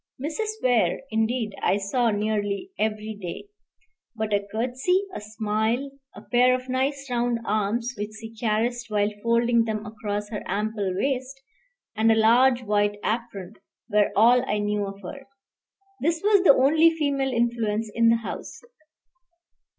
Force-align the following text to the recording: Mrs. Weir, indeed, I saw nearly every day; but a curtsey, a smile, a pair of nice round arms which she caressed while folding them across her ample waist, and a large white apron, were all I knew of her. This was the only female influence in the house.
Mrs. 0.19 0.53
Weir, 0.63 1.01
indeed, 1.11 1.53
I 1.61 1.77
saw 1.77 2.09
nearly 2.09 2.71
every 2.79 3.15
day; 3.21 3.49
but 4.15 4.33
a 4.33 4.47
curtsey, 4.51 5.03
a 5.13 5.21
smile, 5.21 5.91
a 6.15 6.23
pair 6.23 6.55
of 6.55 6.67
nice 6.67 7.07
round 7.11 7.37
arms 7.45 7.93
which 7.95 8.13
she 8.19 8.35
caressed 8.35 8.89
while 8.89 9.11
folding 9.21 9.65
them 9.65 9.85
across 9.85 10.29
her 10.29 10.41
ample 10.47 10.91
waist, 10.97 11.39
and 11.95 12.11
a 12.11 12.15
large 12.15 12.63
white 12.63 12.97
apron, 13.05 13.53
were 13.89 14.09
all 14.15 14.43
I 14.49 14.57
knew 14.57 14.87
of 14.87 15.01
her. 15.03 15.27
This 16.01 16.21
was 16.23 16.41
the 16.43 16.55
only 16.55 16.89
female 16.89 17.31
influence 17.31 17.91
in 17.93 18.09
the 18.09 18.15
house. 18.17 18.59